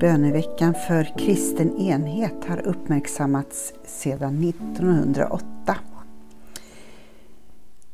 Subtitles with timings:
[0.00, 5.76] Böneveckan för kristen enhet har uppmärksammats sedan 1908.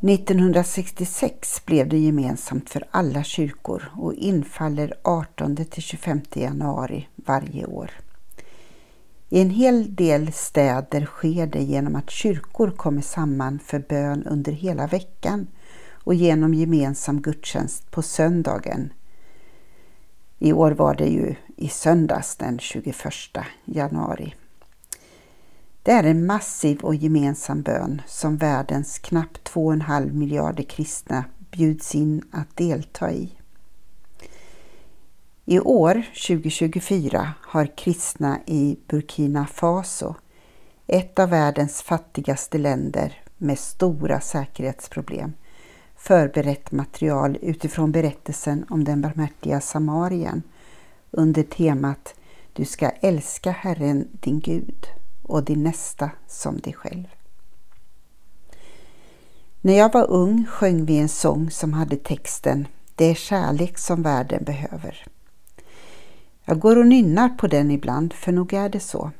[0.00, 7.90] 1966 blev det gemensamt för alla kyrkor och infaller 18 till 25 januari varje år.
[9.28, 14.52] I en hel del städer sker det genom att kyrkor kommer samman för bön under
[14.52, 15.46] hela veckan
[15.92, 18.92] och genom gemensam gudstjänst på söndagen.
[20.38, 22.96] I år var det ju i söndags den 21
[23.64, 24.34] januari.
[25.82, 32.22] Det är en massiv och gemensam bön som världens knappt 2,5 miljarder kristna bjuds in
[32.30, 33.30] att delta i.
[35.44, 40.14] I år, 2024, har kristna i Burkina Faso,
[40.86, 45.32] ett av världens fattigaste länder med stora säkerhetsproblem,
[46.04, 50.42] förberett material utifrån berättelsen om den barmhärtiga samarien
[51.10, 52.14] under temat
[52.52, 54.86] Du ska älska Herren din Gud
[55.22, 57.04] och din nästa som dig själv.
[59.60, 64.02] När jag var ung sjöng vi en sång som hade texten Det är kärlek som
[64.02, 65.06] världen behöver.
[66.44, 69.10] Jag går och nynnar på den ibland, för nog är det så.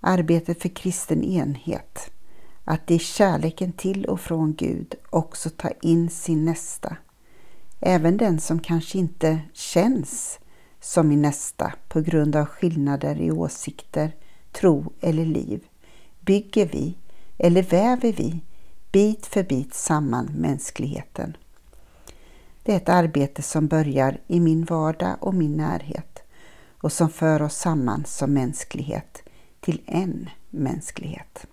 [0.00, 2.10] Arbetet för kristen enhet,
[2.70, 6.96] att i kärleken till och från Gud också ta in sin nästa,
[7.80, 10.38] även den som kanske inte känns
[10.80, 14.16] som min nästa på grund av skillnader i åsikter,
[14.52, 15.64] tro eller liv,
[16.20, 16.98] bygger vi
[17.38, 18.40] eller väver vi
[18.92, 21.36] bit för bit samman mänskligheten.
[22.62, 26.22] Det är ett arbete som börjar i min vardag och min närhet
[26.80, 29.22] och som för oss samman som mänsklighet
[29.60, 31.46] till en mänsklighet.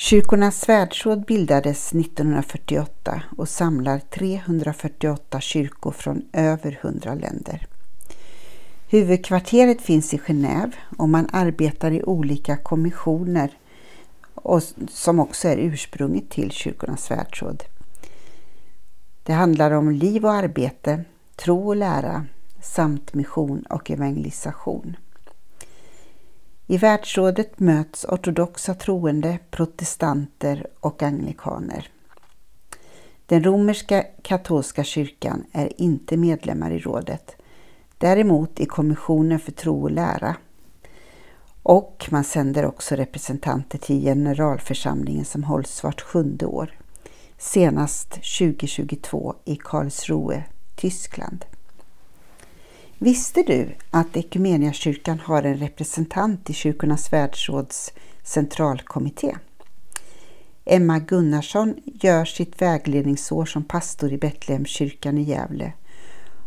[0.00, 7.66] Kyrkornas världsråd bildades 1948 och samlar 348 kyrkor från över 100 länder.
[8.88, 13.50] Huvudkvarteret finns i Genève och man arbetar i olika kommissioner
[14.34, 17.64] och som också är ursprunget till Kyrkornas världsråd.
[19.22, 21.04] Det handlar om liv och arbete,
[21.36, 22.26] tro och lära
[22.62, 24.96] samt mission och evangelisation.
[26.70, 31.88] I världsrådet möts ortodoxa troende, protestanter och anglikaner.
[33.26, 37.36] Den romerska katolska kyrkan är inte medlemmar i rådet,
[37.98, 40.36] däremot i kommissionen för tro och lära.
[41.62, 46.78] Och man sänder också representanter till generalförsamlingen som hålls vart sjunde år,
[47.38, 50.44] senast 2022 i Karlsruhe,
[50.76, 51.44] Tyskland.
[53.00, 57.92] Visste du att Equmeniakyrkan har en representant i Kyrkornas världsråds
[58.22, 59.36] centralkommitté?
[60.64, 65.72] Emma Gunnarsson gör sitt vägledningsår som pastor i Betlehemskyrkan i Gävle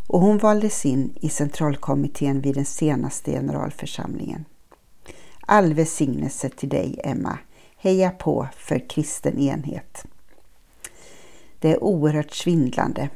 [0.08, 4.46] och hon valdes in i centralkommittén vid den senaste generalförsamlingen.
[5.40, 7.40] All välsignelse till dig Emma.
[7.78, 10.06] Heja på för kristen enhet.
[11.60, 13.10] Det är oerhört svindlande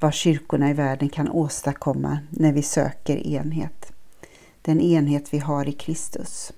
[0.00, 3.92] vad kyrkorna i världen kan åstadkomma när vi söker enhet.
[4.62, 6.52] Den enhet vi har i Kristus.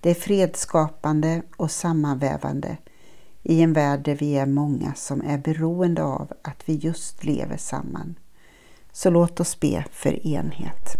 [0.00, 2.76] Det är fredskapande och sammanvävande
[3.42, 7.56] i en värld där vi är många som är beroende av att vi just lever
[7.56, 8.14] samman.
[8.92, 10.96] Så låt oss be för enhet.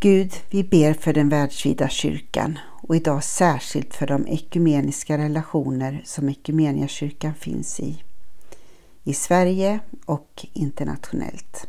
[0.00, 6.34] Gud, vi ber för den världsvida kyrkan och idag särskilt för de ekumeniska relationer som
[6.88, 8.02] kyrkan finns i
[9.08, 11.68] i Sverige och internationellt.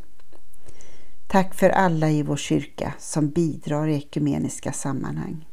[1.28, 5.48] Tack för alla i vår kyrka som bidrar i ekumeniska sammanhang.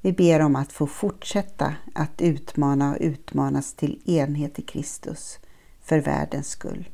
[0.00, 5.38] Vi ber om att få fortsätta att utmana och utmanas till enhet i Kristus
[5.82, 6.88] för världens skull.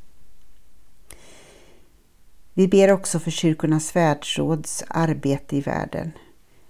[2.55, 6.13] Vi ber också för Kyrkornas världsråds arbete i världen,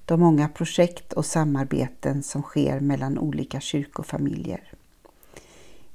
[0.05, 4.80] de många projekt och samarbeten som sker mellan olika kyrkofamiljer.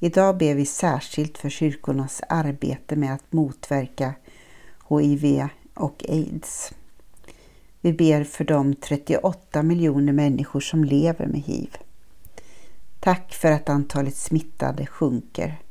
[0.06, 4.14] Idag ber vi särskilt för kyrkornas arbete med att motverka
[4.90, 6.72] HIV och AIDS.
[7.82, 11.78] Vi ber för de 38 miljoner människor som lever med HIV.
[13.00, 15.62] Tack för att antalet smittade sjunker,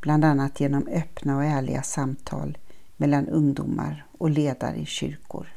[0.00, 2.58] bland annat genom öppna och ärliga samtal
[2.96, 5.48] mellan ungdomar och ledare i kyrkor.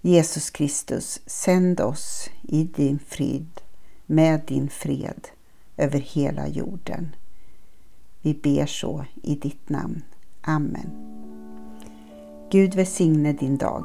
[0.00, 3.60] Jesus Kristus, sänd oss i din frid,
[4.06, 5.28] med din fred
[5.82, 7.16] över hela jorden.
[8.22, 10.02] Vi ber så i ditt namn.
[10.40, 10.90] Amen.
[12.50, 13.84] Gud välsigne din dag.